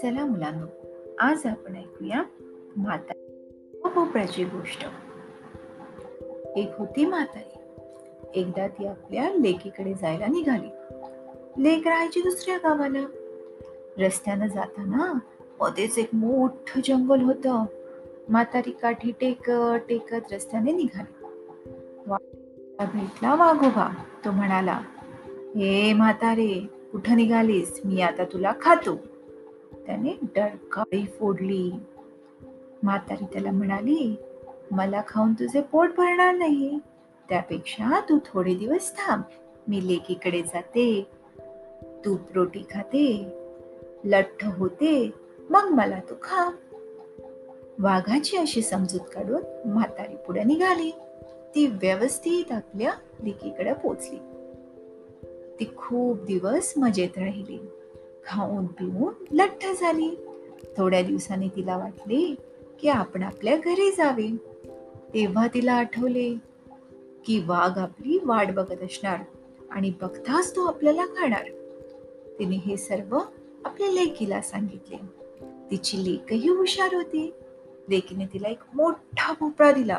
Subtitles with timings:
[0.00, 0.66] चला मुलांनो
[1.18, 2.22] आज आपण ऐकूया
[2.76, 3.12] माता
[3.88, 4.86] भोपळ्याची हो, हो, गोष्ट.
[6.58, 7.58] एक होती म्हातारी.
[8.40, 10.68] एकदा ती आपल्या लेकीकडे जायला निघाली.
[11.62, 13.06] लेक राहायची दुसऱ्या गावाला.
[13.98, 15.18] रस्त्यानं जाताना
[15.60, 17.64] मध्येच एक मोठं जंगल होतं.
[18.28, 21.26] म्हातारी काठी टेकत टेकत रस्त्याने निघाली.
[22.92, 23.94] भेटला वाघोबा
[24.24, 24.80] तो म्हणाला
[25.56, 27.80] हे म्हातारे कुठं निघालीस?
[27.84, 28.96] मी आता तुला खातो.
[29.86, 31.72] त्याने डरकाळी फोडली.
[32.82, 34.16] म्हातारी त्याला म्हणाली
[34.70, 36.78] मला खाऊन तुझे पोट भरणार नाही.
[37.28, 39.22] त्यापेक्षा तू थोडे दिवस थांब.
[39.68, 41.06] मी लेकीकडे जाते.
[42.04, 43.26] तूप रोटी खाते.
[44.04, 45.10] लठ्ठ होते.
[45.50, 46.50] मग मला तू खा.
[47.78, 50.90] वाघाची अशी समजूत काढून म्हातारी पुढे निघाली.
[51.54, 52.92] ती व्यवस्थित आपल्या
[53.24, 54.18] लेकीकडे पोचली.
[55.60, 57.58] ती खूप दिवस मजेत राहिली.
[58.26, 60.16] खाऊन पिऊन लठ्ठ झाली.
[60.76, 62.34] थोड्या दिवसांनी तिला वाटले
[62.80, 64.36] की आपण आपल्या घरी जावे.
[65.14, 66.34] तेव्हा तिला आठवले
[67.26, 69.18] की वाघ आपली वाट बघत असणार
[69.70, 71.44] आणि बघताच तो आपल्याला खाणार.
[72.38, 73.18] तिने हे सर्व
[73.64, 74.96] आपल्या लेकीला सांगितले.
[75.70, 77.34] तिची लेकही हुशार होती.
[77.88, 79.98] लेकीने तिला एक मोठा भोपळा दिला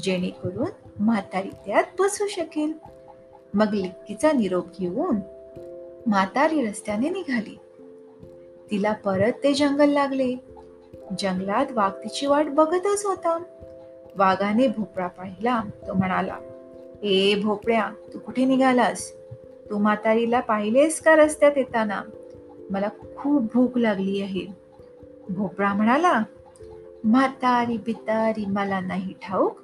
[0.00, 0.68] जेणेकरून
[1.00, 2.72] म्हातारी त्यात बसू शकेल.
[3.54, 5.16] मग लिक्कीचा निरोप घेऊन
[6.06, 7.58] म्हातारी रस्त्याने निघाली.
[8.70, 10.34] तिला परत ते जंगल लागले.
[11.18, 13.42] जंगलात वाघ तिची वाट बघतच होता.
[14.16, 15.62] वाघाने भोपळा पाहिला.
[15.88, 16.38] तो म्हणाला
[17.02, 19.12] ए भोपळ्या तू कुठे निघालास?
[19.70, 22.02] तू म्हातारीला पाहिलेस का रस्त्यात येताना?
[22.70, 24.46] मला खूप भूक लागली आहे.
[25.28, 26.22] भोपळा म्हणाला
[27.04, 29.56] म्हातारी बितारी मला नाही ठाऊक.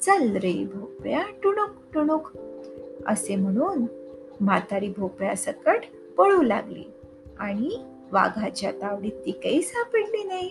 [0.00, 2.30] चल रे भोपळ्या टुणूक टुणूक.
[3.06, 3.84] असे म्हणून
[4.40, 5.80] म्हातारी भोपळ्यासकट
[6.18, 6.84] पळू लागली
[7.38, 10.50] आणि वाघाच्या तावडीत ती काही सापडली नाही.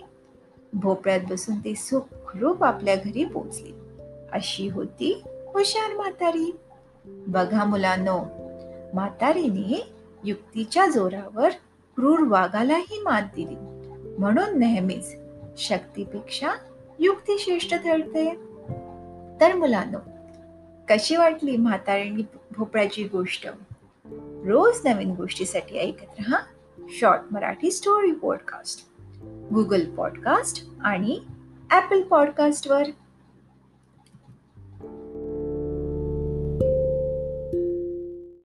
[0.72, 3.72] भोपळ्यात बसून ती सुखरूप आपल्या घरी पोचली
[4.32, 6.56] अशी होती हुशार म्हातारी.
[7.04, 8.18] बघा मुलांनो
[8.94, 9.92] म्हातारीने
[10.24, 11.48] युक्तीच्या जोरावर
[11.96, 13.56] क्रूर वाघालाही मात दिली.
[14.18, 15.16] म्हणून नेहमीच
[15.58, 16.48] शक्तीपेक्षा
[16.98, 18.30] युक्ती श्रेष्ठ ठरते.
[19.40, 19.98] तर मुलांनो
[20.90, 22.22] कशी वाटली म्हातारीने
[22.56, 23.48] भोपळ्याची गोष्ट?
[24.44, 26.38] रोज नवीन गोष्टीसाठी ऐकत रहा
[26.88, 28.88] short Marathi story podcast
[29.54, 31.20] Google podcast आणि
[31.70, 32.82] ॲपल पॉडकास्टवर